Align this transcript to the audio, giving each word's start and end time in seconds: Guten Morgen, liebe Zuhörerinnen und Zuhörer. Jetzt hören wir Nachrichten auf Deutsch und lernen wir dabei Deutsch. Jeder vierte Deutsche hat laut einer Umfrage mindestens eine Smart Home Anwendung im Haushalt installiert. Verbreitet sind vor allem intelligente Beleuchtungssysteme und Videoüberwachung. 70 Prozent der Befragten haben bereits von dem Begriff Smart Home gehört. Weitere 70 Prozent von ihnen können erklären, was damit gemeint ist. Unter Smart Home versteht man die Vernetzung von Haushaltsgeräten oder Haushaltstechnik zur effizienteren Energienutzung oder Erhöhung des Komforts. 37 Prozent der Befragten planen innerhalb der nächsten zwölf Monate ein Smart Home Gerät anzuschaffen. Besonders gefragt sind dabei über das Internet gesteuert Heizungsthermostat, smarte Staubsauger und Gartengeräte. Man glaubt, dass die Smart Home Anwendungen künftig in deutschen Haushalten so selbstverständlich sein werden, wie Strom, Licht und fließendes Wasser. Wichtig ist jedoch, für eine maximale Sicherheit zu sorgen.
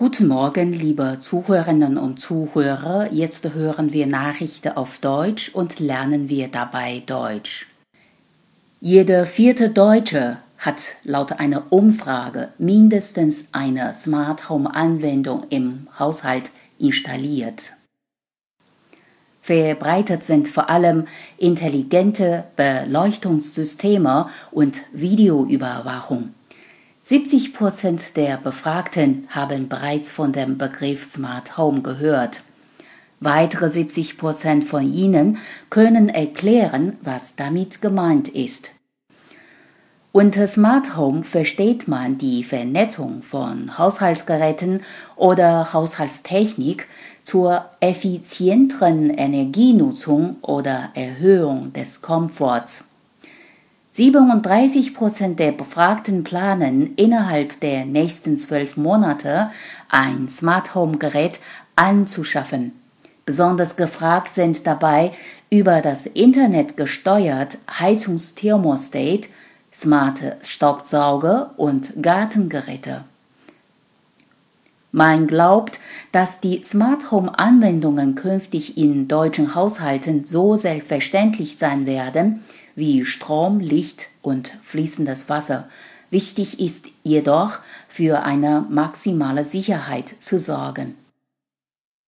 Guten 0.00 0.28
Morgen, 0.28 0.72
liebe 0.72 1.18
Zuhörerinnen 1.20 1.98
und 1.98 2.20
Zuhörer. 2.20 3.12
Jetzt 3.12 3.52
hören 3.52 3.92
wir 3.92 4.06
Nachrichten 4.06 4.72
auf 4.74 4.96
Deutsch 4.96 5.50
und 5.54 5.78
lernen 5.78 6.30
wir 6.30 6.48
dabei 6.48 7.02
Deutsch. 7.04 7.66
Jeder 8.80 9.26
vierte 9.26 9.68
Deutsche 9.68 10.38
hat 10.56 10.80
laut 11.04 11.32
einer 11.32 11.64
Umfrage 11.68 12.48
mindestens 12.56 13.50
eine 13.52 13.94
Smart 13.94 14.48
Home 14.48 14.74
Anwendung 14.74 15.42
im 15.50 15.86
Haushalt 15.98 16.50
installiert. 16.78 17.72
Verbreitet 19.42 20.24
sind 20.24 20.48
vor 20.48 20.70
allem 20.70 21.08
intelligente 21.36 22.44
Beleuchtungssysteme 22.56 24.30
und 24.50 24.80
Videoüberwachung. 24.94 26.32
70 27.10 27.54
Prozent 27.54 28.16
der 28.16 28.36
Befragten 28.36 29.26
haben 29.30 29.68
bereits 29.68 30.12
von 30.12 30.32
dem 30.32 30.58
Begriff 30.58 31.10
Smart 31.10 31.58
Home 31.58 31.82
gehört. 31.82 32.42
Weitere 33.18 33.68
70 33.68 34.16
Prozent 34.16 34.62
von 34.62 34.92
ihnen 34.92 35.38
können 35.70 36.08
erklären, 36.08 36.98
was 37.02 37.34
damit 37.34 37.82
gemeint 37.82 38.28
ist. 38.28 38.70
Unter 40.12 40.46
Smart 40.46 40.96
Home 40.96 41.24
versteht 41.24 41.88
man 41.88 42.16
die 42.16 42.44
Vernetzung 42.44 43.24
von 43.24 43.76
Haushaltsgeräten 43.76 44.84
oder 45.16 45.72
Haushaltstechnik 45.72 46.86
zur 47.24 47.64
effizienteren 47.80 49.10
Energienutzung 49.10 50.36
oder 50.42 50.90
Erhöhung 50.94 51.72
des 51.72 52.02
Komforts. 52.02 52.84
37 53.92 54.94
Prozent 54.94 55.40
der 55.40 55.50
Befragten 55.50 56.22
planen 56.22 56.94
innerhalb 56.94 57.58
der 57.58 57.84
nächsten 57.84 58.36
zwölf 58.36 58.76
Monate 58.76 59.50
ein 59.88 60.28
Smart 60.28 60.76
Home 60.76 60.98
Gerät 60.98 61.40
anzuschaffen. 61.74 62.72
Besonders 63.26 63.74
gefragt 63.74 64.32
sind 64.32 64.64
dabei 64.64 65.12
über 65.50 65.80
das 65.80 66.06
Internet 66.06 66.76
gesteuert 66.76 67.58
Heizungsthermostat, 67.68 69.28
smarte 69.72 70.36
Staubsauger 70.42 71.54
und 71.56 72.00
Gartengeräte. 72.00 73.04
Man 74.92 75.28
glaubt, 75.28 75.78
dass 76.10 76.40
die 76.40 76.62
Smart 76.64 77.10
Home 77.10 77.38
Anwendungen 77.38 78.16
künftig 78.16 78.76
in 78.76 79.06
deutschen 79.06 79.54
Haushalten 79.54 80.24
so 80.24 80.56
selbstverständlich 80.56 81.58
sein 81.58 81.86
werden, 81.86 82.44
wie 82.74 83.04
Strom, 83.04 83.60
Licht 83.60 84.06
und 84.22 84.56
fließendes 84.62 85.28
Wasser. 85.28 85.68
Wichtig 86.10 86.58
ist 86.58 86.86
jedoch, 87.04 87.60
für 87.88 88.22
eine 88.22 88.66
maximale 88.68 89.44
Sicherheit 89.44 90.08
zu 90.20 90.38
sorgen. 90.40 90.96